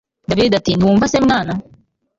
[0.29, 1.53] david ati ntiwumva se mwana